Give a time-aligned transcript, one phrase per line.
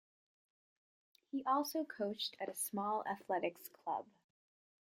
[1.29, 4.07] He also coached at a small athletics club.